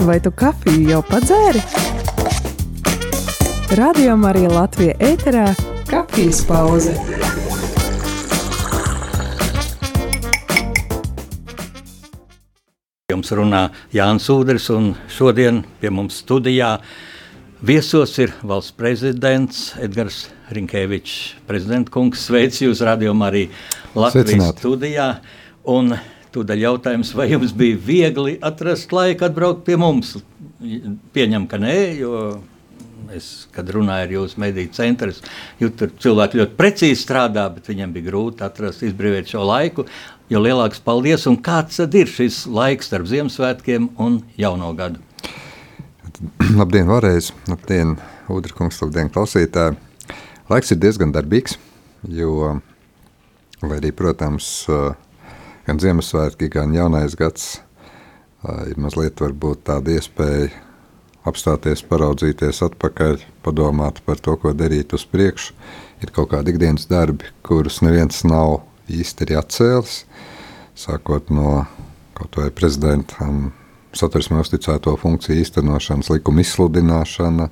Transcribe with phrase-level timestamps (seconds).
[0.00, 1.60] Vai tu kafiju jau padzēri?
[3.76, 5.50] Radio Marija Latvija ēterā-
[5.90, 6.94] kafijas pauze.
[13.12, 16.78] Jums runā Jānis Udrs, un šodien pie mums studijā
[17.60, 21.34] viesos ir valsts prezidents Edgars Rinkēvičs.
[21.46, 23.44] Prezidenta kungs, sveic jūs radījumā arī
[23.94, 24.64] Latvijas Sveicināti.
[24.64, 25.20] studijā.
[25.66, 25.92] Un
[26.34, 30.16] tūdaļ jautājums, vai jums bija viegli atrast laiku atbraukt pie mums?
[31.14, 32.14] Pieņem, ka nē, jo
[33.16, 35.12] es, kad runāju ar jūsu mediju centru,
[35.60, 39.86] jūtu, tur cilvēki ļoti precīzi strādā, bet viņiem bija grūti atrast, izbrīvot šo laiku.
[40.30, 45.02] Jo lielāks paldies, un kāds tad ir šis laiks starp Ziemassvētkiem un Jauno gadu?
[46.60, 47.32] Labdien, vēlreiz!
[47.50, 47.96] Labdien,
[48.30, 49.78] Udrikungs, labdien, klausītāji!
[50.50, 51.56] Laiks ir diezgan darbīgs,
[52.10, 52.56] jo,
[53.62, 54.50] lai arī, protams,
[55.70, 57.60] gan Ziemassvētki, gan jaunais gads
[58.66, 60.48] ir mazliet tāda iespēja
[61.28, 65.54] apstāties, paraudzīties atpakaļ, padomāt par to, ko darīt uz priekšu.
[66.00, 70.00] Ir kaut kādi ikdienas darbi, kurus neviens nav īsti arī atcēlis,
[70.74, 71.66] sākot no
[72.16, 73.52] kaut vai prezidentam
[73.94, 77.50] satversmē uzticēto funkciju īstenošanas, likuma izsludināšana.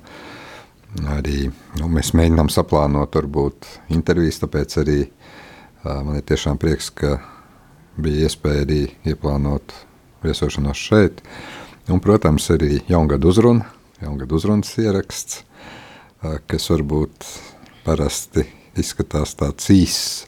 [1.15, 7.19] Arī nu, mēs mēģinām saplānot, varbūt intervijas, tāpēc arī uh, man ir tiešām prieks, ka
[8.03, 9.73] bija iespēja arī ieplānot
[10.23, 11.21] viesošanos šeit.
[11.89, 13.65] Un, protams, arī jaungada uzruna,
[14.01, 15.43] jaungada uzrunas ieraksts,
[16.21, 17.29] kas varbūt
[17.85, 18.45] parasti
[18.77, 20.25] izskatās tāds īss,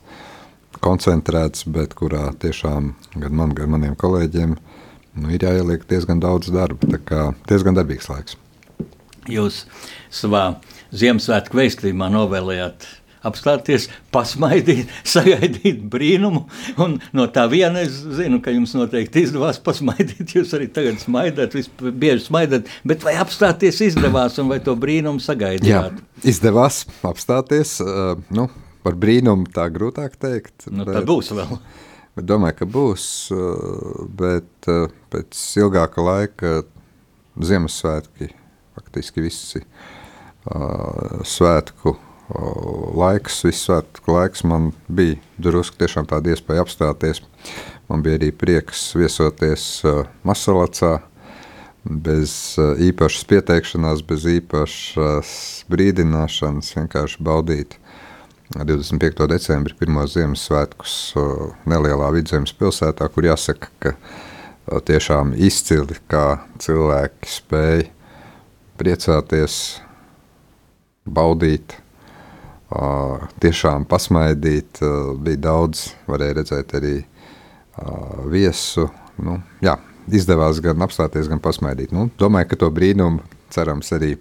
[0.82, 6.90] koncentrēts, bet kurā tiešām gan man, gan maniem kolēģiem nu, ir jāieliek diezgan daudz darba.
[6.96, 8.40] Tā kā diezgan darbīgs laiks.
[9.30, 9.66] Jūs
[10.10, 10.58] savā
[10.92, 12.88] Ziemassvētku vēstījumā novēlējāt
[13.28, 16.46] apstāties, pasmaidīt, sagaidīt brīnumu.
[16.82, 20.34] Un no tā viena es zinu, ka jums noteikti izdevās pasmaidīt.
[20.38, 26.02] Jūs arī tagad smaidat, bieži smaidat, bet vai apstāties izdevās un vai to brīnumu sagaidījāt?
[26.02, 27.78] Jā, izdevās apstāties.
[28.34, 28.50] Nu,
[28.86, 30.70] par brīnumu tā grūtāk teikt.
[30.70, 31.56] Nu, bet, tad būs vēl.
[32.12, 33.04] Bet domāju, ka būs,
[34.20, 36.50] bet pēc ilgāka laika
[37.40, 38.28] Ziemassvētki,
[38.76, 39.62] faktiski visi
[41.32, 41.94] svētku
[42.98, 47.22] laiks, viss svētku laiks man bija drusku tiešām tāda iespēja apstāties.
[47.90, 49.84] Man bija arī prieks viesoties
[50.28, 51.00] Masalacā,
[51.84, 55.32] bez īpašas pieteikšanās, bez īpašas
[55.72, 57.78] brīdināšanas, vienkārši baudīt
[58.52, 59.26] 25.
[59.32, 60.96] decembrī pirmos Ziemassvētkus
[61.72, 63.96] nelielā vidzemes pilsētā, kur jāsaka, ka
[64.88, 67.88] tiešām izcili, kā cilvēki spēja
[68.82, 69.56] priecāties,
[71.06, 71.81] baudīt,
[73.44, 74.80] tiešām pasmaidīt.
[75.24, 76.96] Bija daudz, varēja redzēt arī
[78.32, 78.88] viesu.
[79.22, 79.76] Nu, jā,
[80.12, 81.92] izdevās gan apstāties, gan pasmaidīt.
[81.96, 84.16] Nu, domāju, ka to brīnumu cerams arī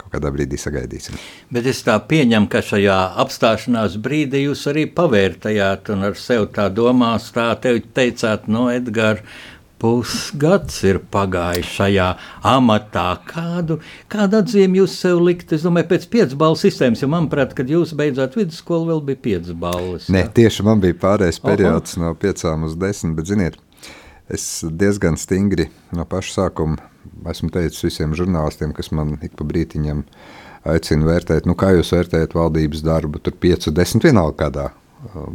[0.00, 1.18] kaut kādā brīdī sagaidīsim.
[1.54, 6.66] Bet es tā pieņemu, ka šajā apstāšanās brīdī jūs arī pavērtējāt un ar sevi tā
[6.74, 9.22] domās, tā teicāt, no Edgars,
[9.80, 12.08] pusgads ir pagājis šajā
[12.52, 13.06] amatā.
[13.28, 13.78] Kādu,
[14.12, 15.54] kādu atzīmi jūs sev likt?
[15.56, 19.56] Es domāju, pēc piecas balvu sistēmas, jo manuprāt, kad jūs beidzāt vidusskolu, vēl bija piecas
[19.56, 20.10] balvas.
[20.12, 22.04] Nē, tieši man bija pārējais periods Oho.
[22.04, 23.58] no piecām uz desmit, bet ziniet,
[24.30, 26.90] es diezgan stingri no paša sākuma
[27.30, 30.04] esmu teicis visiem žurnālistiem, kas man ik pa brītiņam
[30.70, 34.66] aicina vērtēt, nu kā jūs vērtējat valdības darbu, tur piecu, desmit vienalga kādā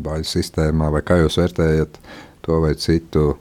[0.06, 1.98] bāļu sistēmā, vai kā jūs vērtējat
[2.46, 3.34] to vai citu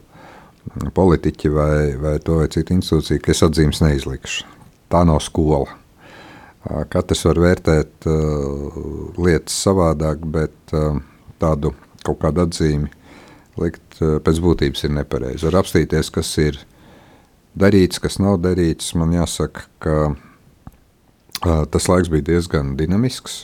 [0.73, 4.45] politiķi vai, vai to vai citu institūciju, ka es atzīmes neizlikšu.
[4.91, 5.65] Tā nav skola.
[6.89, 8.77] Katrs var vērtēt uh,
[9.21, 10.97] lietas savādāk, bet uh,
[11.41, 12.89] tādu kaut kādu atzīmi
[13.61, 15.45] likt uh, pēc būtības ir nepareizi.
[15.45, 16.57] Var apstīties, kas ir
[17.53, 18.95] darīts, kas nav darīts.
[18.97, 23.43] Man jāsaka, ka uh, tas laiks bija diezgan dinamisks.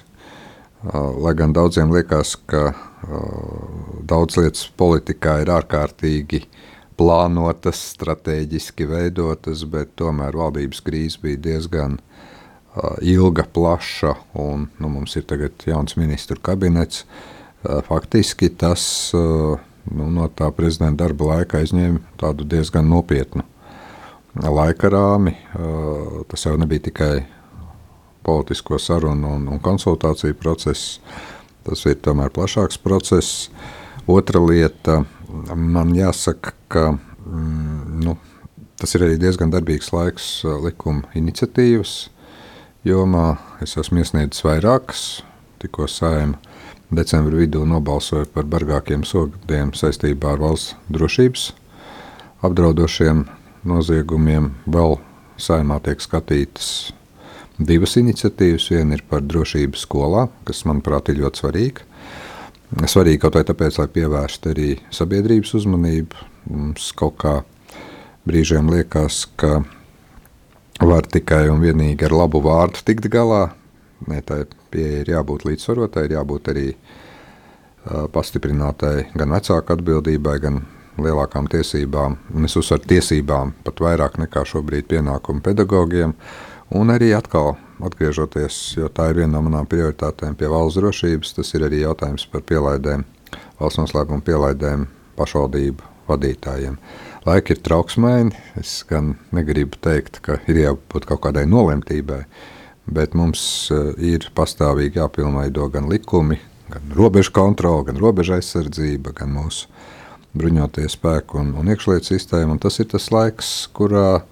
[0.82, 6.68] Uh, lai gan daudziem liekas, ka uh, daudz lietas politikā ir ārkārtīgi uh,
[7.02, 15.18] plānotas, strateģiski veidotas, bet tomēr valdības krīze bija diezgan uh, ilga, plaša, un nu, mums
[15.18, 17.06] ir tagad jauns ministru kabinets.
[17.64, 18.84] Uh, faktiski tas
[19.18, 19.58] uh,
[19.90, 23.46] nu, no tā prezidenta darba laika aizņēma tādu diezgan nopietnu
[24.36, 25.34] laika rāmi.
[25.58, 27.16] Uh, tas jau nebija tikai
[28.26, 31.00] politisko sarunu un, un konsultāciju process,
[31.66, 33.50] tas ir tomēr plašāks process.
[34.10, 35.02] Otra lieta,
[35.56, 38.16] man jāsaka, ka mm, nu,
[38.82, 42.10] tas ir arī diezgan darbīgs laiks uh, likuma iniciatīvas
[42.88, 43.36] jomā.
[43.62, 45.22] Es esmu iesniedzis vairākas,
[45.62, 46.40] tikko saima
[46.92, 51.52] decembra vidū nobalsoja par bargākiem sodiem saistībā ar valsts drošības
[52.46, 53.26] apdraudošiem
[53.68, 54.52] noziegumiem.
[54.66, 54.98] Vēl
[55.42, 56.92] saimā tiek skatītas
[57.62, 58.68] divas iniciatīvas.
[58.74, 61.88] Viena ir par drošību skolā, kas, manuprāt, ir ļoti svarīga.
[62.72, 66.28] Svarīgi kaut vai tāpēc, lai pievērstu arī sabiedrības uzmanību.
[66.52, 67.34] Mums kaut kā
[68.28, 69.60] brīžiem liekas, ka
[70.82, 73.50] var tikai un vienīgi ar labu vārdu tikt galā.
[74.08, 80.64] Nē, tā pieeja ir jābūt līdzsvarotai, ir jābūt arī uh, pastiprinātai gan vecāku atbildībai, gan
[81.02, 86.16] lielākām tiesībām, un es uzsveru tiesībām pat vairāk nekā šobrīd pienākumu pedagogiem,
[86.78, 87.56] un arī atkal
[87.88, 92.28] atgriežoties, jo tā ir viena no manām prioritātēm pie valsts drošības, tas ir arī jautājums
[92.32, 93.06] par pielaidēm,
[93.60, 94.88] valsts noslēpumu pielaidēm
[95.20, 96.78] pašvaldību vadītājiem.
[97.28, 102.24] Laiki ir trauksmēni, es gan negribu teikt, ka ir jābūt kaut kādai nolemtībai,
[102.90, 103.44] bet mums
[103.74, 106.40] eh, ir pastāvīgi jāpilnveido gan likumi,
[106.72, 109.70] gan robežu kontrola, gan robeža aizsardzība, gan mūsu
[110.38, 112.56] bruņotie spēki un, un iekšlietu sistēma.
[112.56, 114.24] Un tas ir tas laiks, kurā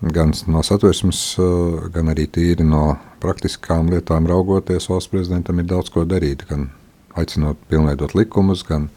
[0.00, 5.90] gan no satversmes, eh, gan arī tīri no praktiskām lietām raugoties, valsts prezidentam ir daudz
[5.90, 6.46] ko darīt.
[6.48, 6.70] Gan
[7.16, 8.90] aicinot pilnveidot likumus, gan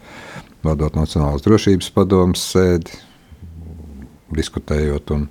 [0.62, 2.94] vadot Nacionālās drošības padomus sēdi,
[4.32, 5.28] diskutējot un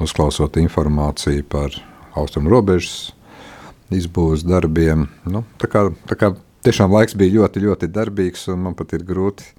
[0.00, 1.74] uzklausot informāciju par
[2.14, 3.12] austrumu robežas
[3.90, 5.08] izbūves darbiem.
[5.26, 6.32] Nu, tā kā, tā kā
[6.66, 9.50] tiešām laiks bija ļoti, ļoti darbīgs, un man pat ir grūti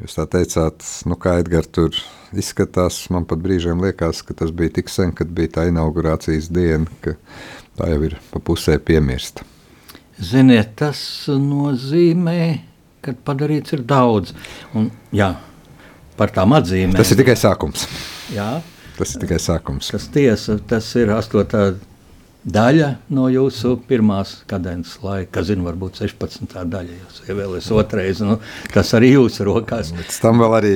[0.00, 1.96] Jūs tā teicāt, nu kā Edgars tur
[2.32, 3.02] izskatās.
[3.12, 7.16] Man pat brīžiem liekas, ka tas bija tik sen, kad bija tā inaugurācijas diena, ka
[7.76, 9.44] tā jau ir pa pusē piemirsta.
[10.20, 12.40] Ziniet, tas nozīmē,
[13.04, 14.32] ka padarīts ir daudz.
[14.76, 15.34] Un, jā,
[16.16, 16.96] par tām atzīmēm.
[16.96, 17.84] Tas ir tikai sākums.
[18.32, 18.48] Jā,
[18.96, 19.92] tas ir tikai sākums.
[19.92, 21.89] Tas tiesa, tas ir 8
[22.44, 26.56] daļa no jūsu pirmās kadences laika, kas zina, varbūt 16.
[26.72, 26.96] daļa.
[27.02, 28.38] Jūs ievēlēsiet otrais, nu,
[28.74, 29.92] tas arī jūsu rokās.
[29.96, 30.74] Pēc tam vēl arī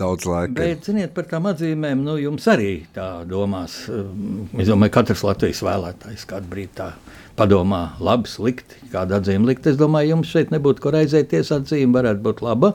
[0.00, 0.56] daudz laika.
[0.58, 3.84] Bet, ziniet, par tām atzīmēm, nu, jums arī tā domās.
[4.58, 6.90] Es domāju, katrs Latvijas vēlētājs kādu brīdi tā
[7.38, 9.66] padomā, labi, slikti, kāda atzīme likt.
[9.70, 12.74] Es domāju, jums šeit nebūtu ko raizēties, atzīme varētu būt laba,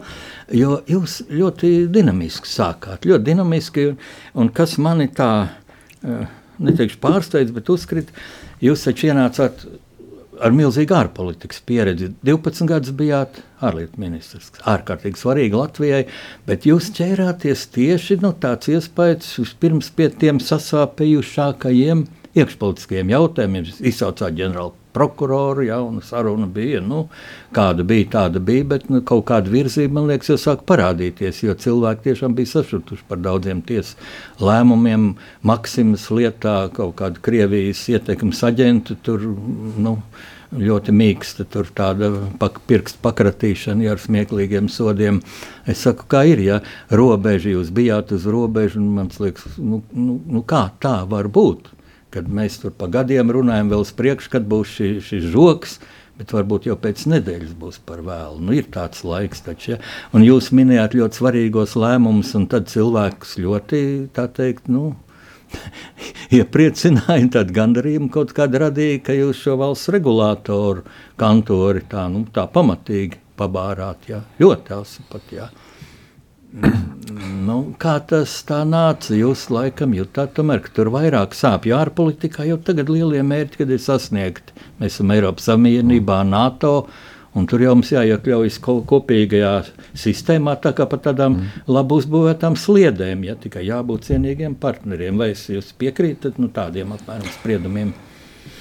[0.56, 4.02] jo jūs ļoti dinamiski sākāt, ļoti dinamiski, un,
[4.44, 8.12] un kas mani tā uh, neteikšu pārsteidz, bet uzskrit,
[8.64, 9.66] jūs taču ienācāt
[10.40, 12.12] ar milzīgu ārpolitikas pieredzi.
[12.26, 14.54] 12 gadus bijāt ārlietu ministrs.
[14.70, 16.06] Ārkārtīgi svarīgi Latvijai,
[16.48, 22.06] bet jūs ķērāties tieši no nu, tāds iespējas pirms pie tiem sasāpējušākajiem
[22.38, 23.68] iekšpolitiskajiem jautājumiem.
[23.90, 27.04] Izsaucāt ģenerāli prokuroru, ja, un saruna bija, nu,
[27.56, 31.54] kāda bija, tāda bija, bet nu, kaut kāda virzība, man liekas, jau sāk parādīties, jo
[31.54, 33.96] cilvēki tiešām bija sašutuši par daudziem tiesas
[34.42, 35.14] lēmumiem,
[35.46, 39.24] Maksimas lietā, kaut kāda Krievijas ietekmes aģentu tur,
[39.78, 40.00] nu,
[40.50, 42.10] ļoti mīksta, tur tāda
[42.42, 45.22] pak, pirkstu pakratīšana ja, ar smieklīgiem sodiem.
[45.70, 50.18] Es saku, kā ir, ja robeža jūs bijāt uz robežu, un man liekas, nu, nu,
[50.26, 51.70] nu kā tā var būt?
[52.14, 55.80] Kad mēs tur pa gadiem runājam, vēl uz priekšu, kad būs šī, šis žoks.
[56.20, 58.42] Bet varbūt jau pēc nedēļas būs par vēlu.
[58.44, 59.72] Nu, ir tāds laiks, taču.
[59.72, 59.78] Ja?
[60.12, 63.80] Un jūs minējāt ļoti svarīgos lēmumus, un tad cilvēks ļoti,
[64.12, 64.98] tā teikt, nu,
[66.40, 70.84] iepriecināja, tad gandarījumu kaut kāda radīja, ka jūs šo valsts regulātoru
[71.20, 74.12] kantori tā, nu, tā pamatīgi pabārāt.
[74.12, 74.20] Ja?
[74.44, 75.32] Ļoti asi pat.
[75.32, 75.48] Ja?
[76.54, 79.14] Nu, kā tas tā nāca?
[79.18, 83.82] Jūs laikam jutāt, tomēr, ka tur vairāk sāpju ārpolitikā, jo tagad lielie mērķi, kad ir
[83.84, 84.56] sasniegti.
[84.82, 86.90] Mēs esam Eiropas Savienībā, NATO.
[87.38, 88.56] Un tur jau mums jāiekļaujas
[88.90, 89.52] kopīgajā
[90.02, 91.66] sistēmā, tā kā par tādām mm.
[91.70, 95.20] labi uzbūvētām sliedēm, ja tikai jābūt cienīgiem partneriem.
[95.22, 97.94] Vai jūs piekrītat nu, tādiem apmēram spriedumiem?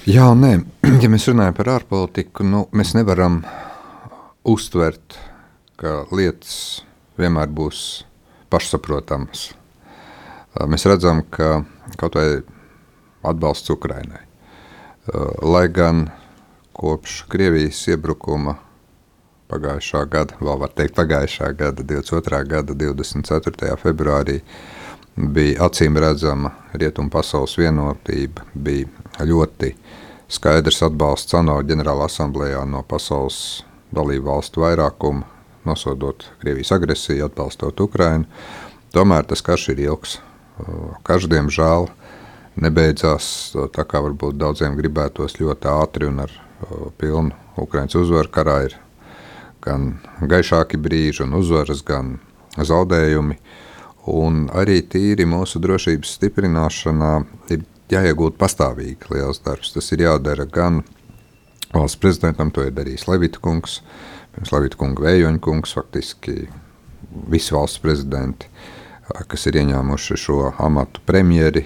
[0.05, 0.51] Jā, nē,
[1.03, 3.41] ja mēs runājam par ārpolitiku, nu, mēs nevaram
[4.47, 5.17] uztvert,
[5.81, 6.83] ka lietas
[7.19, 7.81] vienmēr būs
[8.49, 9.49] pašsaprotamas.
[10.69, 11.61] Mēs redzam, ka
[11.99, 12.41] kaut vai
[13.29, 14.23] atbalsts Ukrainai,
[15.43, 16.07] lai gan
[16.73, 18.55] kopš Krievijas iebrukuma
[19.49, 22.43] pagājušā gada, vēl var teikt pagājušā gada, 22.
[22.49, 23.77] gada 24.
[23.81, 24.39] februārī,
[25.15, 29.73] bija acīm redzama rietumu pasaules vienotība, bija ļoti
[30.29, 38.25] skaidrs atbalsts ANO ģenerāla asamblējā no pasaules dalību valstu vairākuma nosodot Krievijas agresiju, atbalstot Ukrainu.
[38.93, 40.17] Tomēr tas karš ir ilgs.
[41.07, 41.87] Karš, diemžēl,
[42.59, 46.33] nebeidzās tā, kā varbūt daudziem gribētos ļoti ātri un ar
[46.99, 48.31] pilnu Ukraiņas uzvaru.
[48.33, 48.77] Karā ir
[49.63, 52.17] gan gaišāki brīži, un uzvaras, gan
[52.57, 53.39] zaudējumi.
[54.09, 57.11] Un arī tīri mūsu drošības stiprināšanā
[57.53, 59.75] ir jāiegūt pastāvīgi liels darbs.
[59.75, 60.81] Tas ir jādara gan
[61.75, 66.47] valsts prezidentam, to ir darījis Levita kungs, uh, Slavita kunga, Vējoņa kungs, faktiski
[67.29, 68.49] visi valsts prezidenti.
[69.27, 71.63] kas ir ieņēmuši šo amatu premjeri,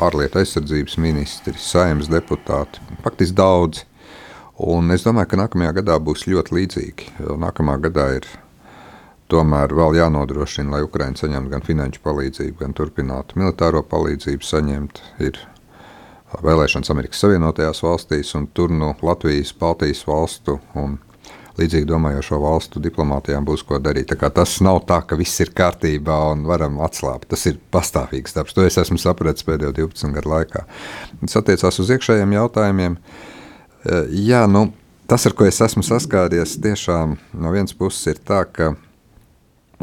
[0.00, 3.84] ārlietu aizsardzības ministri, saimnes deputāti, faktiski daudzi.
[4.58, 7.10] Un es domāju, ka nākamajā gadā būs ļoti līdzīgi.
[7.38, 8.26] Nākamā gadā ir
[9.28, 15.02] tomēr vēl jānodrošina, lai Ukraiņa saņemtu gan finanšu palīdzību, gan turpinātu militāro palīdzību saņemt.
[15.28, 15.38] Ir
[16.42, 20.98] vēlēšanas Amerikas Savienotajās valstīs, un tur no Latvijas, Baltijas valstu un
[21.58, 24.14] līdzīgi domājošo valstu diplomātijām būs ko darīt.
[24.34, 27.28] Tas nav tā, ka viss ir kārtībā un varam atslābt.
[27.32, 28.54] Tas ir pastāvīgs darbs.
[28.56, 30.64] To es esmu sapratis pēdējo 12 gadu laikā.
[31.24, 32.98] Tas attiecās uz iekšējiem jautājumiem.
[32.98, 34.68] E, jā, nu,
[35.10, 38.72] tas, ar ko es esmu saskāries, tiešām no vienas puses ir tā, ka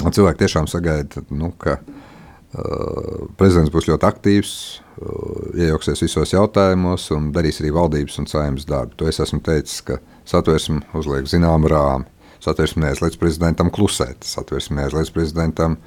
[0.03, 4.55] cilvēki tiešām sagaida, nu, ka uh, prezidents būs ļoti aktīvs,
[4.99, 8.99] uh, iejauksies visos jautājumos un darīs arī valdības un saimnes darbu.
[8.99, 12.09] To es esmu teicis, ka satversme uzliek zināmu rāmi.
[12.43, 15.79] Satversme neaizliedz prezidentam klusēt, satversme neaizliedz prezidentam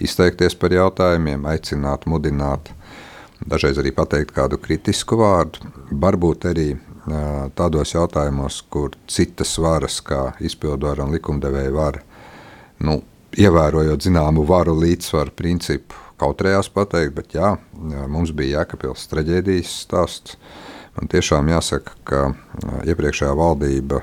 [0.00, 2.70] izteikties par jautājumiem, aicināt, mudināt,
[3.44, 5.68] dažreiz arī pateikt kādu kritisku vārdu.
[5.90, 6.68] Varbūt arī
[7.58, 12.02] tādos jautājumos, kur citas varas, kā izpildvara un likumdevēja vara,
[12.84, 13.00] nu,
[13.38, 17.52] ievērojot zināmu varu līdzsvaru principu, kautrējās pateikt, bet jā,
[18.10, 20.38] mums bija Jēkabils traģēdijas stāsts,
[20.98, 22.20] Man tiešām jāsaka, ka
[22.90, 24.00] iepriekšējā valdība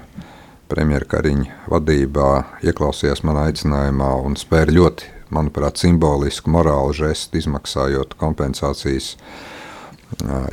[0.71, 2.27] premjera Kariņa vadībā
[2.63, 9.09] ieklausījās manā aicinājumā un spēra ļoti, manuprāt, simbolisku morālu žestu, izmaksājot kompensācijas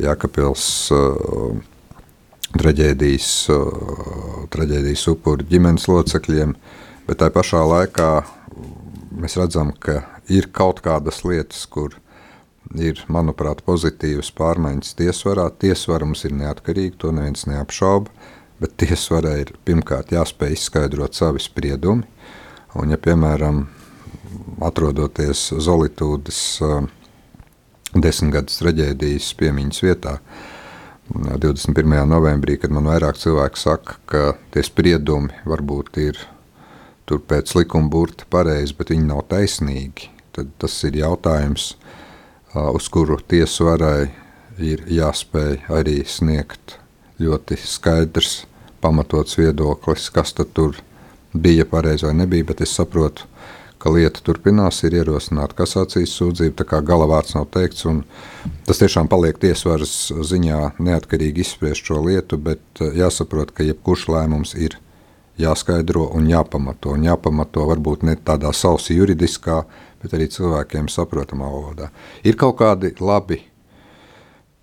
[0.02, 0.66] Jākapils
[2.58, 3.30] traģēdijas,
[4.50, 6.58] traģēdijas upuru ģimenes locekļiem,
[7.06, 8.10] bet tā pašā laikā
[9.14, 11.94] mēs redzam, ka ir kaut kādas lietas, kur
[12.80, 15.48] ir, manuprāt, pozitīvas pārmaiņas tiesvarā.
[15.60, 18.10] Tiesvara mums ir neatkarīga, to neviens neapšauba,
[18.62, 22.06] bet tiesvarai ir pirmkārt jāspēj izskaidrot savi spriedumi.
[22.78, 23.66] Un, ja, piemēram,
[24.64, 26.86] atrodoties Zolitūdas uh,
[27.92, 30.16] desmitgades traģēdijas piemiņas vietā,
[31.12, 32.06] 21.
[32.08, 34.22] novembrī, kad man vairāk cilvēku saka, ka
[34.54, 36.20] tie spriedumi varbūt ir
[37.08, 41.74] tur pēc likuma burta pareizi, bet viņi nav taisnīgi, tad tas ir jautājums,
[42.54, 44.10] uz kuru tiesu varai
[44.60, 46.76] ir jāspēj arī sniegt
[47.22, 48.44] ļoti skaidrs,
[48.82, 50.76] pamatots viedoklis, kas tur
[51.32, 52.44] bija pareizi vai nebija.
[52.50, 53.24] Bet es saprotu,
[53.82, 57.86] ka lieta turpinās, ir ierosināta kasācijas sūdzība, tā kā galavārds nav teikts.
[58.68, 64.76] Tas tiešām paliek tiesvaras ziņā neatkarīgi izspriest šo lietu, bet jāsaprot, ka jebkurš lēmums ir
[65.40, 66.92] jāskaidro un jāpamato.
[66.94, 69.62] Un jāpamato varbūt ne tādā sausi juridiskā,
[70.02, 71.90] bet arī cilvēkiem saprotamā valodā.
[72.26, 73.40] Ir kaut kādi labi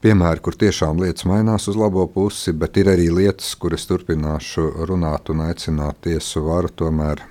[0.03, 5.31] piemēri, kur tiešām lietas mainās uz labo pusi, bet ir arī lietas, kuras turpināšu runāt
[5.33, 7.23] un aicināt tiesu varu tomēr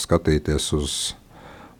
[0.00, 0.94] skatīties uz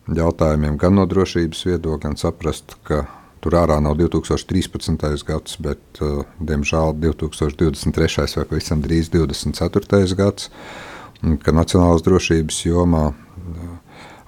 [0.09, 3.05] jautājumiem gan no drošības viedokļa, gan saprast, ka
[3.45, 5.25] tur ārā nav 2013.
[5.29, 6.01] gads, bet,
[6.41, 8.39] diemžēl, 2023.
[8.41, 10.17] vai pavisam drīz 2024.
[10.19, 10.51] gads,
[11.45, 13.09] ka nacionālās drošības jomā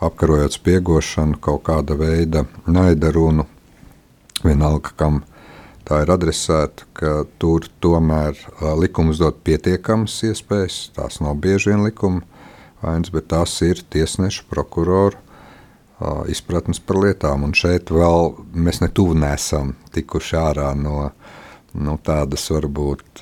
[0.00, 3.46] apkarojot spiegošanu, kaut kāda veida naida runu,
[4.44, 5.22] vienalga, kam
[5.88, 8.38] tā ir adresēta, ka tur tomēr
[8.80, 12.22] likums dod pietiekamas iespējas, tās nav bieži vien likuma
[12.80, 15.18] vainas, bet tās ir tiesneša, prokurora
[16.32, 21.10] izpratnes par lietām, un šeit vēl mēs netuvu nesam tikuši ārā no,
[21.76, 23.20] no tādas varbūt,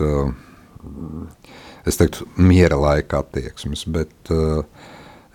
[1.88, 4.62] es teiktu, miera laika attieksmes, bet uh,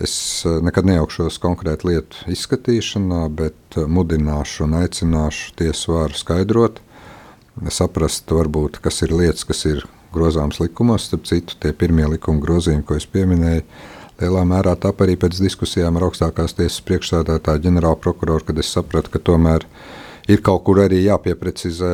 [0.01, 6.81] Es eh, nekad nejaukšos konkrētu lietu izskatīšanā, bet eh, mudināšu un aicināšu tiesu vāru skaidrot,
[7.69, 9.83] saprast, varbūt, kas ir lietas, kas ir
[10.13, 11.05] grozāmas likumos.
[11.09, 13.62] Starp citu, tie pirmie likuma grozījumi, ko es pieminēju,
[14.21, 19.13] lielā mērā tap arī pēc diskusijām ar augstākās tiesas priekšstādātāju ģenerālu prokuroru, kad es sapratu,
[19.13, 19.67] ka tomēr
[20.29, 21.93] ir kaut kur arī jāpieprecizē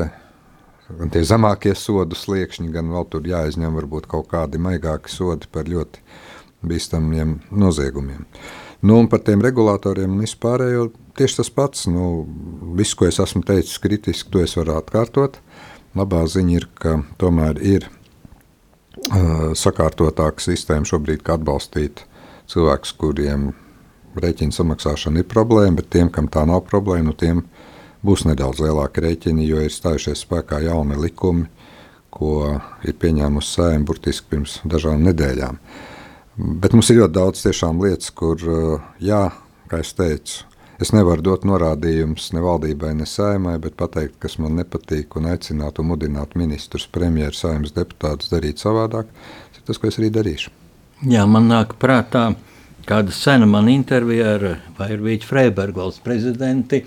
[0.98, 5.70] gan tie zemākie sodu sliekšņi, gan vēl tur jāizņem varbūt kaut kādi maigāki sodi par
[5.70, 6.02] ļoti
[6.66, 8.26] bīstamiem noziegumiem.
[8.82, 10.90] Nu, par tiem regulatoriem un vispārējo
[11.20, 11.88] tieši tas pats.
[11.92, 12.24] Nu,
[12.80, 15.40] viss, ko es esmu teicis kritiski, to es varu atkārtot.
[16.00, 22.06] Labā ziņa ir, ka tomēr ir uh, sakārtotāka sistēma šobrīd, kā atbalstīt
[22.52, 23.50] cilvēkus, kuriem
[24.20, 27.44] rēķina samaksāšana ir problēma, bet tiem, kam tā nav problēma, nu, tiem
[28.06, 31.50] būs nedaudz lielāka rēķina, jo ir stājušies spēkā jauni likumi,
[32.16, 35.60] ko ir pieņēmusi sēma burtiski pirms dažām nedēļām.
[35.60, 35.99] Uh,
[36.40, 38.40] Bet mums ir ļoti daudz tiešām lietas, kur,
[39.04, 39.24] jā,
[39.68, 40.46] kā es teicu,
[40.80, 45.82] es nevaru dot norādījumus ne valdībai, ne saimai, bet pateikt, kas man nepatīk, un aicināt
[45.84, 49.12] un mudināt ministrus, premjeru, saimnes deputātus darīt savādāk.
[49.52, 50.56] Tas ir tas, ko es arī darīšu.
[51.12, 52.30] Jā, man nāk prātā
[52.90, 54.46] kāda sena man intervija ar
[54.80, 56.82] Vairvīķu Freibergu valsts prezidenti,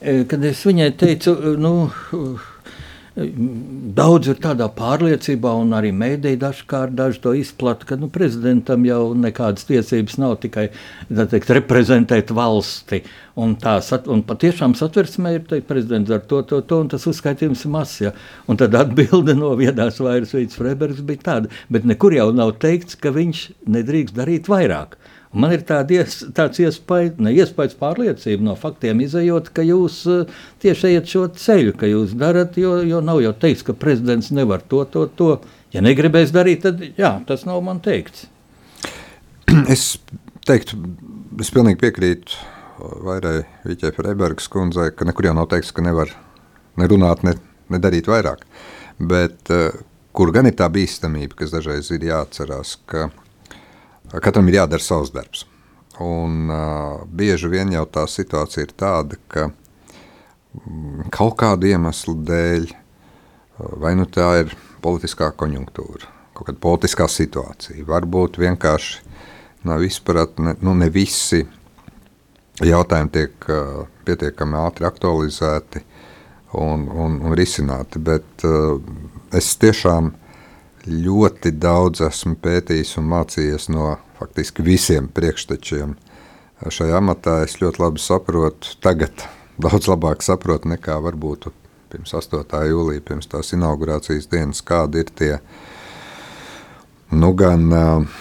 [0.00, 1.72] kad es viņai teicu, nu,
[3.18, 9.00] Daudz ir tādā pārliecībā, un arī mēdīji dažkārt daži to izplata, ka nu, prezidentam jau
[9.18, 10.68] nekādas tiesības nav tikai
[11.08, 13.02] teikt, reprezentēt valsti.
[13.38, 13.76] Un, tā,
[14.12, 17.98] un patiešām satversmē ir teikt, prezidents ar to, to, to, un tas uzskaitījums ir mazs.
[18.06, 18.14] Ja?
[18.46, 22.98] Un tad atbilde no viedās vairs Vīts Freibergs bija tāda, bet nekur jau nav teikts,
[23.02, 23.44] ka viņš
[23.78, 24.94] nedrīkst darīt vairāk.
[25.36, 30.86] Man ir ies, tāds iespējas, ne iespējas pārliecība no faktiem izējot, ka jūs uh, tieši
[30.94, 34.84] ejat šo ceļu, ka jūs darat, jo, jo nav jau teikts, ka prezidents nevar to,
[34.88, 35.30] to, to.
[35.74, 38.28] Ja negribēs darīt, tad jā, tas nav man teikts.
[39.74, 39.98] Es
[40.48, 40.78] teiktu,
[41.40, 42.40] es pilnīgi piekrītu
[43.04, 46.12] Vairai Viķai Freibergas kundzei, ka nekur jau nav teikts, ka nevar
[46.80, 47.34] nerunāt, ne,
[47.74, 48.44] nedarīt vairāk.
[48.98, 49.76] Bet uh,
[50.16, 53.10] kur gan ir tā bīstamība, kas dažreiz ir jāatcerās, ka
[54.08, 55.44] Katram ir jādara savs darbs.
[56.00, 62.70] Un, uh, bieži vien jau tā situācija ir tāda, ka mm, kaut kādu iemeslu dēļ,
[63.82, 66.06] vai nu tā ir politiskā konjunktūra,
[66.38, 69.02] kaut kāda politiskā situācija, varbūt vienkārši
[69.68, 71.42] nav izprat, ne, nu, ne visi
[72.62, 75.82] jautājumi tiek uh, pietiekami ātri aktualizēti
[76.62, 78.00] un, un, un risināti.
[78.00, 78.78] Bet uh,
[79.34, 80.27] es tiešām uh,
[80.88, 85.94] ļoti daudz esmu pētījis un mācījies no faktiski visiem priekštečiem.
[86.74, 89.24] Šajā amatā es ļoti labi saprotu, tagad
[89.64, 91.50] daudz labāk saprotu nekā varbūt
[91.88, 92.44] pirms 8.
[92.68, 95.32] jūlija, pirms tās inaugurācijas dienas, kādi ir tie
[97.16, 98.18] nu, gan uh,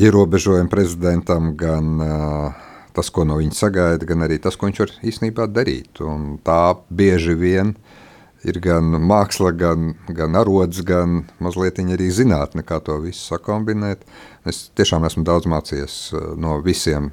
[0.00, 4.94] ierobežojumi prezidentam, gan uh, tas, ko no viņa sagaida, gan arī tas, ko viņš var
[5.12, 6.00] īstenībā darīt.
[6.00, 7.99] Un tā bieži vien uh,
[8.46, 14.04] ir gan māksla, gan, gan arods, gan mazliet arī zinātne, kā to visu sakombinēt.
[14.48, 17.10] Es tiešām esmu daudz mācījies eh, no visiem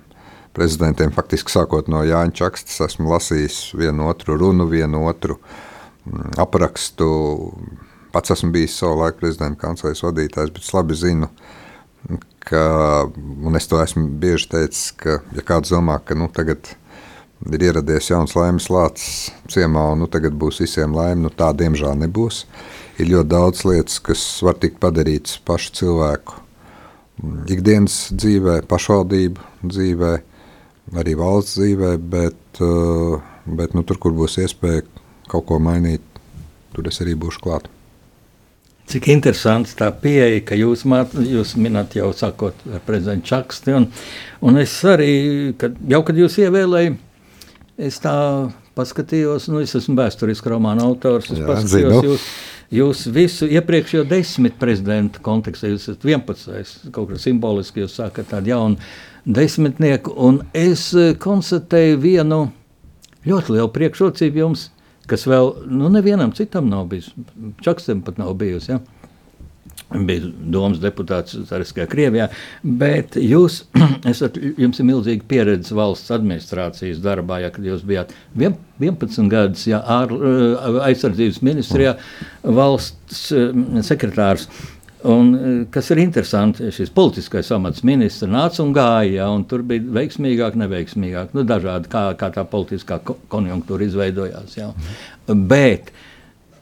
[0.58, 1.12] prezidentiem.
[1.14, 7.12] Faktiski sākot no Jāņa Čakstas, esmu lasījis vienu otru runu, vienu otru mm, aprakstu.
[8.16, 11.28] Pats esmu bijis savu laiku prezidenta kancelejas vadītājs, bet es labi zinu,
[12.48, 12.63] ka,
[13.44, 16.87] un es to esmu bieži teicis, ka, ja kāds domā, ka nu, tagad ir
[17.45, 21.21] ir ieradies jauns laimes lācis ciemā, un nu, tagad būs visiem laime.
[21.26, 22.45] Nu, tā diemžēl nebūs.
[22.97, 26.39] Ir ļoti daudz lietas, kas var tikt padarītas pašu cilvēku
[27.21, 30.13] mm, ikdienas dzīvē, pašvaldību dzīvē,
[30.97, 34.86] arī valsts dzīvē, bet, uh, bet nu, tur, kur būs iespēja
[35.30, 36.02] kaut ko mainīt,
[36.73, 37.69] tur es arī būšu klāt.
[38.88, 43.89] Cik interesants tā pieeja, ka jūs, māt, jūs minat jau sakot ar prezidentu Čaksti, un,
[44.39, 45.12] un es arī,
[45.60, 47.04] kad, jau kad jūs ievēlējāt,
[47.78, 48.13] Es tā
[48.78, 51.30] paskatījos, nu, es esmu vēsturisks romāna autors.
[51.30, 52.08] Es Jā, paskatījos zinu.
[52.08, 52.24] jūs,
[52.74, 56.90] jūs visu iepriekšējo desmit prezidentu kontekstā, jūs esat 11.
[56.96, 58.90] kaut kā simboliski, jūs sākat tādu jaunu
[59.28, 62.42] desmitnieku, un es eh, konstatēju vienu
[63.28, 64.68] ļoti lielu priekšrocību jums,
[65.08, 67.12] kas vēl nu, nevienam citam nav bijis.
[67.63, 68.74] Čakstam pat nav bijusi.
[68.74, 68.82] Ja?
[69.92, 72.28] Bija domas deputāts Zariskajā Krievijā,
[72.63, 73.62] bet jūs
[74.12, 79.82] esat, jums ir milzīga pieredze valsts administrācijas darbā, ja, kad jūs bijāt 11 gadus ja,
[80.00, 81.96] ār, eh, aizsardzības ministrijā
[82.44, 84.50] valsts eh, sekretārs.
[85.08, 89.63] Un, eh, kas ir interesanti, šis politiskais amats ministrs nāca un gāja, ja, un tur
[89.68, 93.00] bija veiksmīgāk, neveiksmīgāk, nu, dažādi, kā, kā tā politiskā
[93.32, 94.60] konjunktūra izveidojās.
[94.60, 94.74] Ja.
[95.28, 96.04] Bet uh,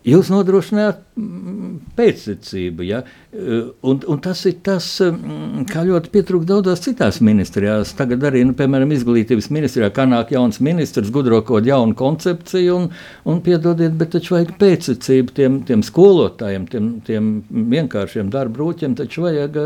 [0.05, 2.99] Jūs nodrošināt mm, pēctecību, ja?
[3.33, 7.95] un, un tas ir tas, mm, kā ļoti pietrūkst daudzās citās ministrijās.
[7.97, 12.87] Tagad arī, nu, piemēram, izglītības ministrijā, kā nāk jauns ministrs, gudro kaut jaunu koncepciju, un,
[13.25, 17.33] un piedodiet, bet taču vajag pēctecību tiem, tiem skolotājiem, tiem, tiem
[17.73, 19.61] vienkāršiem darba rūķiem, taču vajag,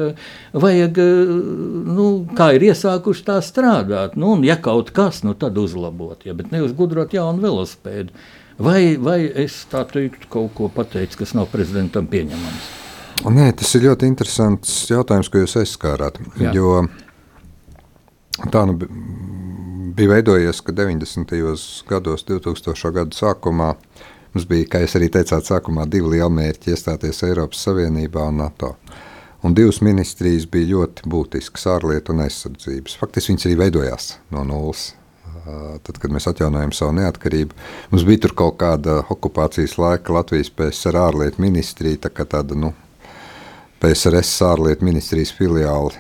[0.56, 1.04] vajag
[2.00, 6.38] nu, kā ir iesākuši tā strādāt, nu, un ja kaut kas, nu, tad uzlabot, ja,
[6.38, 8.16] bet neuzgudrot jaunu velosipēdu.
[8.60, 12.66] Vai, vai es tā teiktu, kaut ko pateicu, kas nav prezidentam pieņemams?
[13.32, 16.20] Nē, tas ir ļoti interesants jautājums, ko jūs aizskārāt.
[16.40, 16.52] Jā.
[16.56, 16.84] Jo
[18.52, 18.76] tā nu
[19.96, 21.36] bija veidojies, ka 90.
[21.88, 22.92] gados, 2000.
[22.96, 23.74] gadu sākumā,
[24.36, 28.76] mums bija, kā jūs arī teicāt, sākumā divi lieli mērķi iestāties Eiropas Savienībā un NATO.
[29.44, 33.00] Un divas ministrijas bija ļoti būtiskas- ārlietu un aizsardzības.
[33.00, 34.90] Faktiski viņas arī veidojās no nulles
[35.86, 37.56] tad, kad mēs atjaunojam savu neatkarību.
[37.94, 42.74] Mums bija tur kaut kāda okupācijas laika Latvijas PSR ārlietu ministrija, tā kā tāda, nu,
[43.80, 45.96] PSRS ārlietu ministrijas filiāli,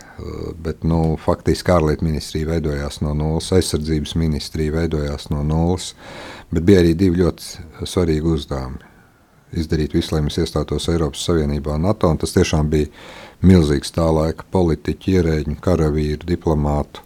[0.59, 5.93] bet nu, faktiski ārlietu ministrija veidojās no nulles, aizsardzības ministrija veidojās no nulles,
[6.51, 8.85] bet bija arī divi ļoti svarīgi uzdevumi.
[9.49, 12.09] izdarīt visu, lai mēs iestātos Eiropas Savienībā un NATO.
[12.11, 12.85] Un tas tiešām bija
[13.41, 17.01] milzīgs tā laika politiķu, ierēģu, karavīru, diplomātu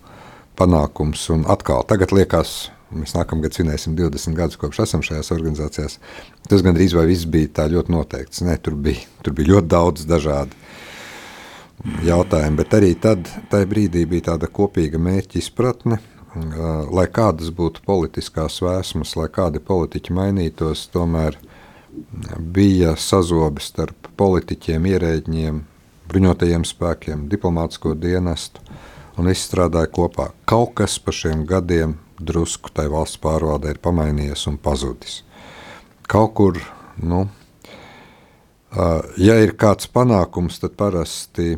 [0.59, 1.25] panākums.
[1.33, 5.99] Un atkal, tagad liekas, mēs nākamgad svinēsim 20 gadus kopš esam šajās organizācijās.
[6.49, 8.43] Tas gandrīz vai viss bija tā ļoti noteikts.
[8.45, 10.61] Ne, tur, bija, tur bija ļoti daudz dažādu
[12.05, 15.99] jautājumu, bet arī tad, tajā brīdī bija tāda kopīga mērķa izpratne,
[16.93, 21.37] lai kādas būtu politiskās vēsmas, lai kādi politiķi mainītos, tomēr
[22.39, 25.59] bija sazobes starp politiķiem, ierēģiem,
[26.09, 28.63] bruņotajiem spēkiem, diplomātsko dienestu,
[29.17, 30.31] un viss strādāja kopā.
[30.49, 35.21] Kaut kas pa šiem gadiem drusku tai valsts pārvaldē ir pamainījies un pazudis.
[36.09, 36.59] Kaut kur,
[37.01, 37.25] nu,
[39.17, 41.55] ja ir kāds panākums, tad parasti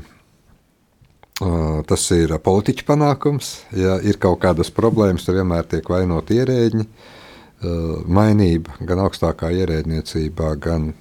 [1.36, 3.65] Tas ir politiķa panākums.
[3.76, 6.86] Ja ir kaut kādas problēmas, tad vienmēr tiek vainot ierēģi.
[8.08, 10.94] Mainība gan augstākā ierēdniecībā, gan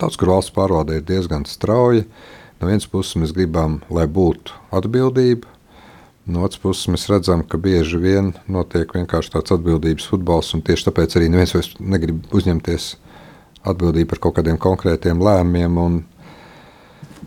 [0.00, 2.02] tāds, kur valsts pārvalde ir diezgan strauja.
[2.58, 5.46] No vienas puses mēs gribam, lai būtu atbildība,
[6.26, 10.88] no otras puses mēs redzam, ka bieži vien notiek vienkārši tāds atbildības futbols, un tieši
[10.88, 12.94] tāpēc arī neviens vairs negrib uzņemties
[13.68, 15.78] atbildību par kaut kādiem konkrētiem lēmumiem.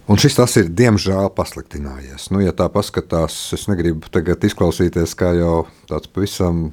[0.06, 2.30] Un šis tas ir diemžēl pasliktinājies.
[2.30, 6.68] Nu, ja tā paskatās, es negribu tagad izklausīties kā jau tāds pavisam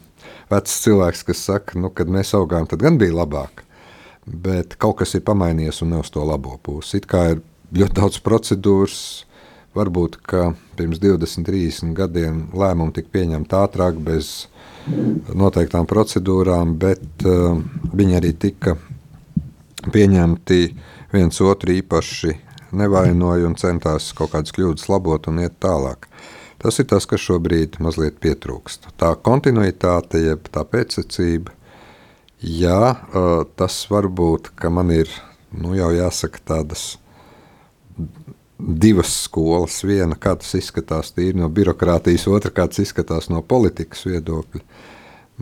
[0.52, 3.64] vecs cilvēks, kas saka, nu, kad mēs augām, tad gan bija labāk.
[4.26, 7.00] Bet kaut kas ir pamainījies un ne uz to labo pusi.
[7.00, 7.40] It kā ir
[7.72, 8.98] ļoti daudz procedūras,
[9.78, 10.20] varbūt
[10.78, 14.32] pirms 20, 30 gadiem lēmumi tika pieņemti ātrāk, bez
[15.35, 17.58] noteiktām procedūrām, bet uh,
[17.94, 18.76] viņi arī tika
[19.92, 20.61] pieņemti
[21.12, 22.35] viens otru īpaši
[22.72, 26.08] nevainoja un centās kaut kādas kļūdas labot un iet tālāk.
[26.62, 28.92] Tas ir tas, kas šobrīd mazliet pietrūkst.
[29.00, 31.50] Tā kontinuitāte, jeb tā pēcsacība,
[32.38, 32.94] jā,
[33.58, 35.11] tas var būt, ka man ir
[35.50, 36.92] nu, jau jāsaka tādas
[38.62, 39.83] divas skolas.
[39.85, 44.62] Viena, kā tas izskatās tīri no birokrātijas, otra, kā tas izskatās no politikas viedokļa.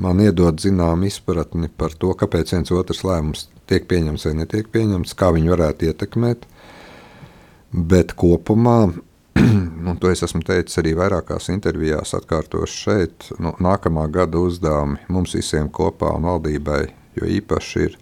[0.00, 5.14] Man iedod zinām izpratni par to, kāpēc viens otrs lēmums tiek pieņemts vai netiek pieņemts,
[5.18, 6.46] kā viņi varētu ietekmēt.
[7.70, 8.78] Bet kopumā,
[9.90, 15.37] un to es esmu teicis arī vairākās intervijās, atkārtošu šeit, nu, nākamā gada uzdevumi mums
[15.37, 16.83] visiem kopā un valdībai,
[17.18, 17.98] jo īpaši ir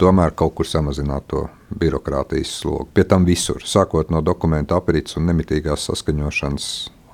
[0.00, 1.44] tomēr kaut kur samazināt to
[1.80, 2.88] birokrātijas slogu.
[2.94, 6.70] Pie tam visur, sākot no dokumentu aprits un nemitīgās saskaņošanas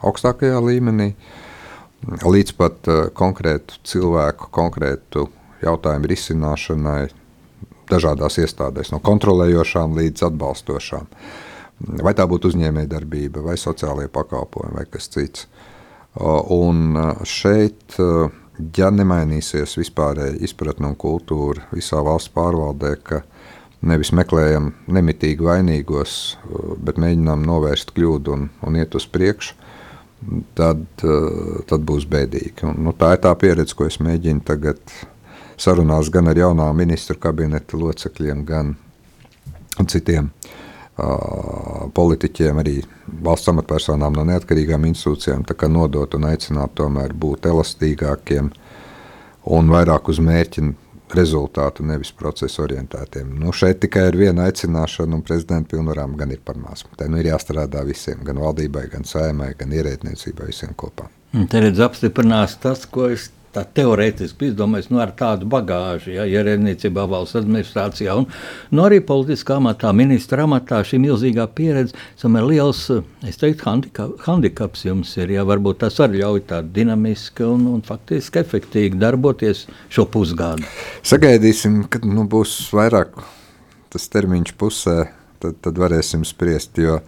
[0.07, 1.11] augstākajā līmenī,
[2.23, 5.27] līdz pat uh, konkrētu cilvēku, konkrētu
[5.65, 7.01] jautājumu risināšanai
[7.91, 11.11] dažādās iestādēs, no kontrolējošām līdz atbalstošām.
[11.11, 11.45] Uh,
[11.77, 15.45] Vai tā būtu uzņēmējdarbība, vai sociālajie pakalpojumi, vai kas cits.
[16.17, 16.97] Un
[17.29, 17.99] šeit,
[18.77, 23.23] ja nemainīsies vispārēji izpratne un kultūra visā valsts pārvaldē, ka
[23.87, 26.37] nevis meklējam nemitīgi vainīgos,
[26.83, 29.55] bet mēģinām novērst kļūdu un, un iet uz priekšu,
[30.59, 30.87] tad,
[31.69, 32.65] tad būs bēdīgi.
[32.67, 34.81] Un, nu, tā ir tā pieredze, ko es mēģinu tagad
[35.61, 38.75] sarunās gan ar jaunā ministru kabineta locekļiem, gan
[39.87, 40.66] citiem uh,
[40.97, 42.79] politiķiem, arī
[43.23, 48.51] valsts amatpersonām no neatkarīgām institūcijām nodot un aicināt tomēr būt elastīgākiem
[49.57, 50.65] un vairāk uz mērķi
[51.15, 53.29] rezultātu, nevis procesu orientētiem.
[53.39, 56.83] Nu, šeit tikai ir viena aicināšana, un prezidenta pilnvarām gan ir par maz.
[56.99, 61.07] Te nu ir jāstrādā visiem, gan valdībai, gan saimai, gan ierēdniecībai, visiem kopā.
[61.51, 67.07] Te redz apstiprinās tas, ko es tā teorētiski izdomājis, nu, ar tādu bagāžu, ja ierēdniecībā,
[67.09, 72.83] valsts administrācijā un nu, arī politiskā amatā, ministra amatā, šī milzīgā pieredze, ir liels,
[73.27, 77.85] es teiktu, handika, handikaps jums ir, ja varbūt tas arī ļauj tā dinamiski un, un
[77.87, 80.67] faktiski efektīgi darboties šo pusgadu.
[81.07, 83.17] Sagaidīsim, kad nu, būs vairāk
[83.93, 84.99] tas termiņš pusē,
[85.41, 86.99] tad, tad varēsim spriest, jo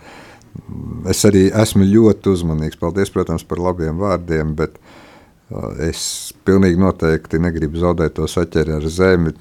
[1.10, 2.78] es arī esmu ļoti uzmanīgs.
[2.80, 4.96] Paldies, protams, par labiem vārdiem, bet uh,
[5.80, 6.00] Es
[6.44, 9.32] pilnīgi noteikti negribu zaudēt to saķeri ar zemi.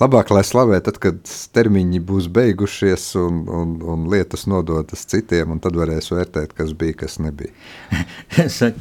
[0.00, 1.20] Labāk, lai slavē tad, kad
[1.56, 7.00] termiņi būs beigušies un, un, un lietas nodotas citiem, un tad varēs vērtēt, kas bija,
[7.04, 7.54] kas nebija.
[8.56, 8.72] sa,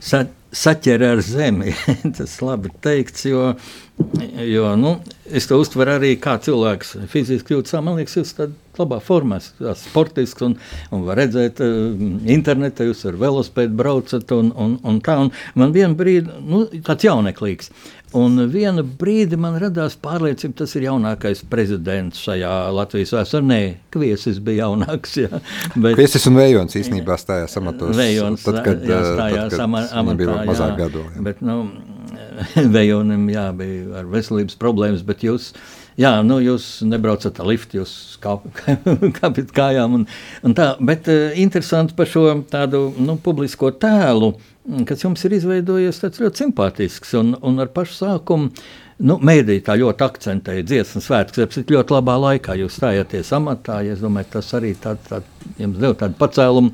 [0.00, 1.72] sa, saķer ar zemi,
[2.18, 3.52] tas labi teikts, jo,
[4.44, 4.96] jo nu,
[5.32, 9.38] es to uztveru arī kā cilvēks fiziski jūtas, man liekas, jūs tad labā formā,
[9.76, 10.56] sportisks un,
[10.92, 11.92] un var redzēt uh,
[12.32, 15.18] internetā, jūs ar velospēdu braucat un, un, un tā.
[15.24, 17.72] Un man vienu brīdi, nu, tāds jauneklīgs,
[18.18, 23.46] un vienu brīdi man radās pārliecība, tas ir jaunākais prezidents šajā Latvijas vēsturē.
[23.48, 23.60] Nē,
[23.94, 25.42] Kviesis bija jaunāks, jā.
[25.74, 27.94] Bet, Kviesis un Vējons īstenībā stājās amatos.
[27.98, 31.04] Vējons, tad, kad, jā, stājās tad, kad amatā, bija mazāk gadu.
[31.08, 31.26] Jā.
[31.28, 31.58] Bet, nu,
[32.74, 35.50] Vejonim jā, bija ar veselības problēmas, bet jūs,
[36.00, 37.94] jā, nu, jūs nebraucat ar liftu, jūs
[39.18, 40.00] kāpjat kājām.
[40.00, 40.08] Un,
[40.46, 44.34] un tā, bet uh, interesanti par šo tādu nu, publisko tēlu,
[44.88, 48.52] kas jums ir izveidojies tāds ļoti simpātisks un, un ar pašu sākumu.
[49.02, 49.16] Nu,
[49.66, 53.80] tā ļoti akcentēja dziesmu svētkus, bet ļoti labā laikā jūs stājāties amatā.
[53.82, 55.26] Ja es domāju, tas arī tād, tād,
[55.58, 56.70] jums deva tādu pacēlumu.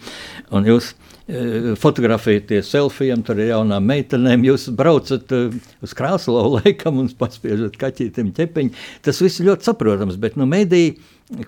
[0.52, 0.92] Un jūs
[1.28, 4.46] Eh, fotografēties selfijam, tur ir jaunām meitenēm.
[4.48, 5.52] Jūs braucat uh,
[5.84, 8.72] uz krāslu laikam un paspiežat kaķītim ķepiņu.
[9.04, 10.94] Tas viss ir ļoti saprotams, bet nu, mediji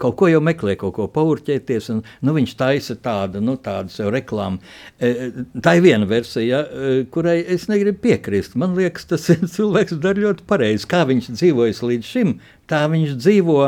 [0.00, 1.90] kaut ko jau meklē, kaut ko paurķēties.
[1.94, 4.60] Un, nu, viņš taisa tādu, nu, tādu sev reklāmu.
[5.00, 5.30] E,
[5.64, 8.58] tā ir viena versija, e, kurai es negribu piekrist.
[8.60, 10.88] Man liekas, tas cilvēks dara ļoti pareizi.
[10.90, 12.34] Kā viņš dzīvojas līdz šim,
[12.70, 13.62] tā viņš dzīvo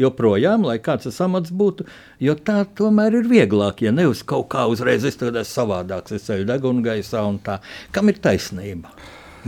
[0.00, 1.84] joprojām, lai kāds tas amats būtu,
[2.24, 6.28] jo tā tomēr ir vieglāk, ja nevis kaut kā uzreiz es tur esmu savādāks, es
[6.28, 7.58] ceļu degunu gaisā un tā.
[7.92, 8.94] Kam ir taisnība?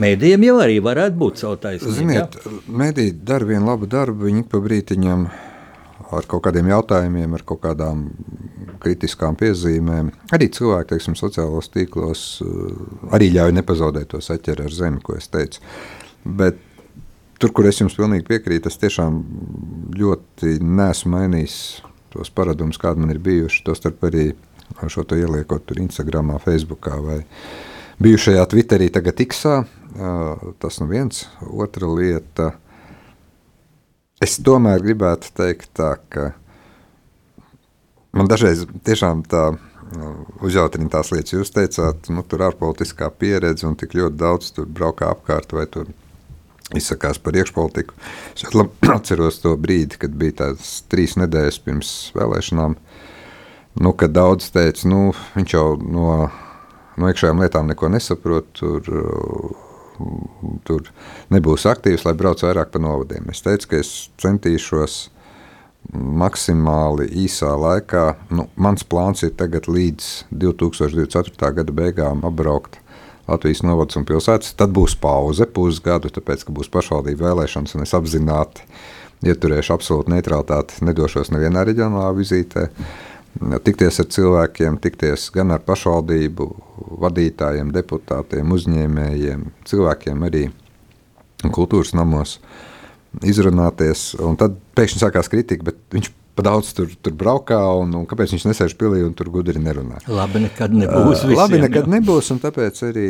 [0.03, 1.97] Mēdījiem jau arī varētu būt savu taisnību.
[1.97, 2.59] Ziniet, ja?
[2.81, 5.27] mēdīji dara vienu labu darbu, viņi pa brītiņam
[6.19, 8.09] ar kaut kādiem jautājumiem, ar kaut kādām
[8.83, 10.11] kritiskām piezīmēm.
[10.35, 12.85] Arī cilvēki, teiksim, sociālos tīklos eh,
[13.17, 15.65] arī ļauj nepazaudēt to saķeri ar zemi, ko es teicu.
[16.23, 16.61] Bet
[17.43, 19.17] Tur, kur es jums pilnīgi piekrītu, es tiešām
[19.99, 21.55] ļoti neesmu mainījis
[22.15, 23.65] tos paradumus, kādi man ir bijuši.
[23.67, 24.29] Tostarp arī
[24.87, 27.17] šo to ieliekot tur Instagram, Facebook vai
[27.99, 29.43] bijušajā Twitterī, tagad X.
[30.63, 31.25] Tas nu viens.
[31.51, 32.53] Otra lieta.
[34.23, 36.31] Es tomēr gribētu teikt tā, ka
[38.15, 39.49] man dažreiz tiešām tā
[40.45, 41.35] uzjautrina tās lietas.
[41.35, 45.91] Jūs teicāt, nu, tur ārpolitiskā pieredze un tik ļoti daudz tur braukā apkārt vai tur
[46.79, 47.97] izsakās par iekšpolitiku.
[48.37, 48.47] Es
[48.97, 52.79] atceros to brīdi, kad bija tās trīs nedēļas pirms vēlēšanām,
[53.83, 55.03] nu, kad daudz teica, nu,
[55.35, 56.15] viņš jau no,
[56.97, 58.95] no iekšējām lietām neko nesaprot, tur,
[60.69, 60.89] tur
[61.33, 63.31] nebūs aktīvs, lai brauc vairāk pa novadiem.
[63.33, 65.01] Es teicu, ka es centīšos
[65.93, 68.05] maksimāli īsā laikā,
[68.37, 71.53] nu, mans plāns ir tagad līdz 2024.
[71.59, 72.79] gada beigām apbraukt
[73.29, 74.55] Latvijas novads un pilsētas.
[74.59, 78.67] Tad būs pauze pusgadu, tāpēc, ka būs pašvaldību vēlēšanas, un es apzināti
[79.27, 82.69] ieturēšu absolūtu neutralitāti, nedošos nevienā reģionālā vizītē.
[83.41, 86.49] Tikties ar cilvēkiem, tikties gan ar pašvaldību
[87.03, 90.43] vadītājiem, deputātiem, uzņēmējiem, cilvēkiem arī
[91.51, 92.37] kultūras namos
[93.25, 94.13] izrunāties.
[94.23, 98.33] Un tad pēkšņi sākās kritika, bet viņš pa daudz tur, tur braukā, un, un kāpēc
[98.35, 100.01] viņš nesēž pilī un tur gudri nerunā.
[100.09, 101.25] Labi, nekad nebūs.
[101.27, 101.93] Visiem, Labi, nekad jau.
[101.93, 103.09] nebūs, un tāpēc arī,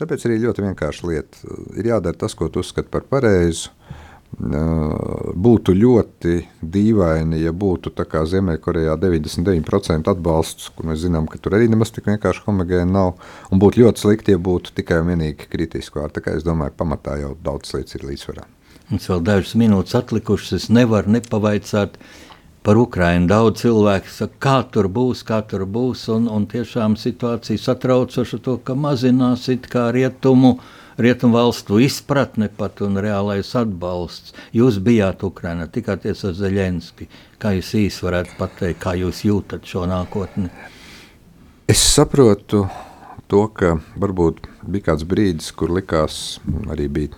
[0.00, 1.54] tāpēc arī ļoti vienkārši lieta.
[1.78, 3.70] Ir jādara tas, ko tu uzskati par pareizu.
[4.36, 11.56] Būtu ļoti dīvaini, ja būtu tā kā Ziemeļkorejā 99% atbalsts, kur mēs zinām, ka tur
[11.56, 13.14] arī nemaz tik vienkārši homogēni nav.
[13.48, 16.18] Un būtu ļoti slikti, ja būtu tikai un vienīgi kritiski vārdi.
[16.18, 18.44] Tā kā es domāju, pamatā jau daudz lietas ir līdzsvarā.
[18.90, 20.52] Mums vēl dažas minūtes atlikušas.
[20.60, 21.96] Es nevaru nepavaicāt,
[22.66, 23.30] par Ukrajinu.
[23.30, 26.08] Daudz cilvēku saka, kā tur būs, kā tur būs.
[26.12, 29.94] Un, un tiešām situācija satraucoša to, ka mazinās rietumu.
[29.96, 30.58] Rietumu
[30.98, 34.32] valstu izpratne pat un reālais atbalsts.
[34.52, 37.08] Jūs bijāt Ukrajinā, tikāties ar Zelenski.
[37.38, 40.50] Kā jūs īsi varētu pateikt, kā jūs jūtat šo nākotni?
[41.68, 42.66] Es saprotu
[43.28, 47.14] to, ka varbūt bija kāds brīdis, kur likās, arī bija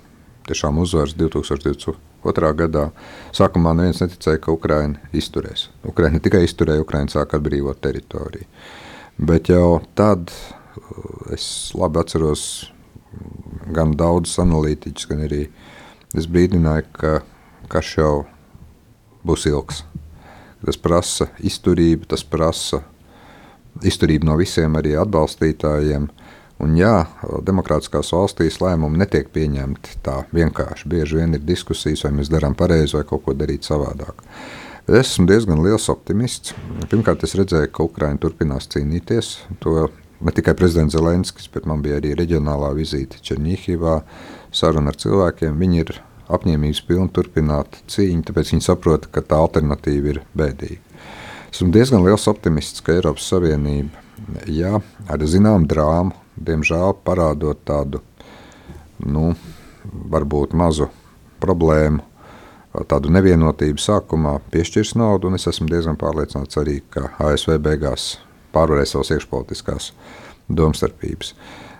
[0.49, 2.89] tiešām uzvaras 2020 Otrā gadā
[3.37, 5.69] sākumā neviens neticēja, ka Ukraiņa izturēs.
[5.87, 8.49] Ukraiņa ne tikai izturēja, Ukraiņa sāka atbrīvot teritoriju.
[9.29, 12.43] Bet jau tad uh, es labi atceros
[13.75, 15.45] gan daudzus analītiķus, gan arī
[16.17, 17.19] es brīdināju, ka
[17.73, 18.13] karš jau
[19.27, 19.83] būs ilgs.
[20.65, 22.83] Tas prasa izturību, tas prasa
[23.87, 26.09] izturību no visiem arī atbalstītājiem.
[26.59, 27.05] Un jā,
[27.47, 30.89] demokrātiskās valstīs lēmumi netiek pieņemti tā vienkārši.
[30.91, 34.25] Bieži vien ir diskusijas, vai mēs darām pareizi vai kaut ko darīt savādāk.
[34.89, 36.57] Es esmu diezgan liels optimists.
[36.91, 39.35] Pirmkārt, es redzēju, ka Ukraiņa turpinās cīnīties.
[39.63, 39.87] To
[40.21, 44.01] ne tikai prezidents Zelenskis, bet man bija arī reģionālā vizīte Černīhivā,
[44.55, 45.59] saruna ar cilvēkiem.
[45.61, 45.95] Viņi ir
[46.29, 50.83] apņēmības pilni turpināt cīņu, tāpēc viņi saprot, ka tā alternatīva ir bēdīga.
[51.49, 54.03] Esmu diezgan liels optimists, ka Eiropas Savienība,
[54.51, 54.75] jā,
[55.09, 58.03] ar zināmu drāmu, diemžēl parādot tādu,
[59.01, 59.33] nu,
[60.13, 60.91] varbūt mazu
[61.41, 62.05] problēmu,
[62.91, 68.19] tādu nevienotību sākumā piešķirs naudu, un es esmu diezgan pārliecināts arī, ka ASV beigās
[68.59, 69.93] pārvarēs savas iekšpolitiskās
[70.49, 71.33] domstarpības.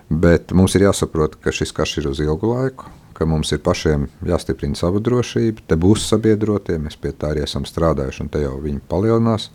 [0.09, 2.89] Bet mums ir jāsaprot, ka šis karš ir uz ilgu laiku,
[3.19, 7.67] ka mums ir pašiem jāstiprina sava drošība, te būs sabiedrotie, mēs pie tā arī esam
[7.67, 9.49] strādājuši, un te jau viņi palielinās.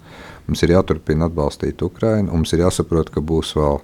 [0.45, 3.79] Mums ir jāturpina atbalstīt Ukrainu, mums ir jāsaprot, ka būs vēl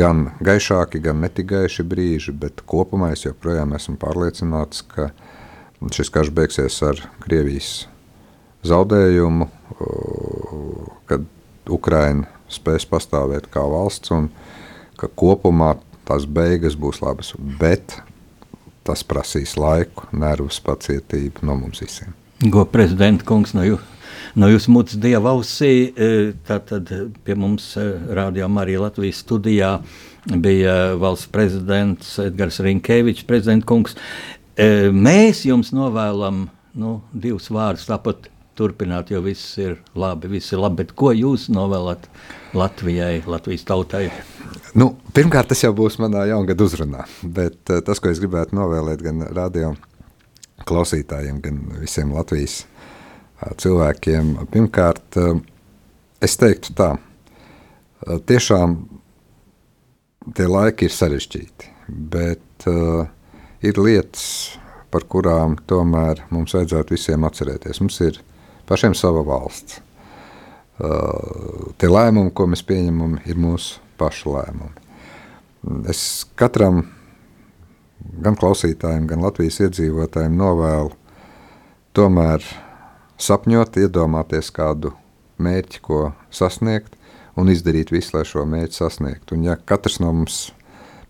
[0.00, 5.10] gan gaišāki, gan netik gaiši brīži, bet kopumā es joprojām esmu pārliecināts, ka
[5.92, 7.84] šis karš beigsies ar Krievijas
[8.66, 9.50] zaudējumu,
[11.06, 11.28] kad
[11.70, 14.30] Ukraina spēs pastāvēt kā valsts un
[15.00, 15.74] ka kopumā
[16.06, 17.98] tās beigas būs labas, bet
[18.86, 22.14] tas prasīs laiku, nervus, pacietību no mums visiem.
[22.52, 23.96] Go prezidenta kungs no jūsu
[24.36, 25.90] no jūsu mutes dieva ausī.
[25.90, 26.10] E,
[26.46, 26.90] tātad
[27.24, 29.76] pie mums e, rādījām arī Latvijas studijā
[30.26, 33.96] bija valsts prezidents Edgars Rinkevičs, prezidenta kungs.
[34.56, 40.62] E, mēs jums novēlam nu, divus vārdus, tāpat turpināt, jo viss ir labi, viss ir
[40.62, 40.82] labi.
[40.82, 42.08] Bet ko jūs novēlat
[42.56, 44.08] Latvijai, Latvijas tautai?
[44.76, 49.24] Nu, pirmkārt, tas jau būs manā jaungada uzrunā, bet tas, ko es gribētu novēlēt gan
[49.36, 49.74] radio
[50.66, 52.64] klausītājiem, gan visiem Latvijas
[53.60, 54.34] cilvēkiem.
[54.52, 55.18] Pirmkārt,
[56.24, 56.90] es teiktu tā,
[58.28, 58.78] tiešām
[60.34, 61.72] tie laiki ir sarežģīti,
[62.12, 63.04] bet uh,
[63.62, 64.56] ir lietas,
[64.90, 67.80] par kurām tomēr mums vajadzētu visiem atcerēties.
[67.82, 68.20] Mums ir
[68.68, 69.80] pašiem sava valsts.
[70.76, 74.84] Tie lēmumi, ko mēs pieņemam, ir mūsu pašu lēmumi.
[75.90, 76.84] Es katram,
[78.22, 80.92] gan klausītājiem, gan Latvijas iedzīvotājiem novēlu
[81.96, 82.44] tomēr
[83.16, 84.92] sapņot, iedomāties kādu
[85.42, 86.94] mērķi, ko sasniegt,
[87.36, 89.36] un izdarīt visu, lai šo mērķi sasniegtu.
[89.36, 90.50] Un, ja katrs no mums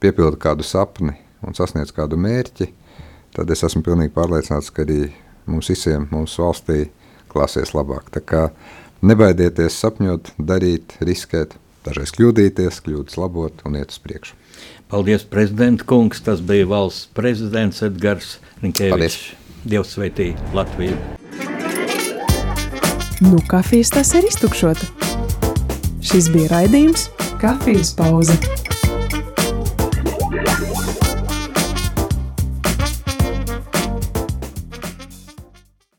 [0.02, 1.16] piepilda kādu sapni
[1.46, 2.70] un sasniedz kādu mērķi,
[3.36, 5.10] tad es esmu pilnīgi pārliecināts, ka arī
[5.50, 6.86] mums visiem mūsu valstī
[7.36, 8.10] klāsies labāk.
[8.14, 8.42] Tā kā
[9.06, 11.54] nebaidieties sapņot, darīt, riskēt,
[11.86, 14.34] dažreiz kļūdīties, kļūdas labot un iet uz priekšu.
[14.90, 16.22] Paldies, prezidenta kungs.
[16.22, 19.34] Tas bija valsts prezidents Edgars Rinkevičs.
[19.66, 20.94] Dievs sveitī Latviju!
[23.24, 24.86] Nu, kafijas tas ir iztukšota.
[26.04, 27.08] Šis bija raidījums
[27.40, 28.36] Kafijas pauze.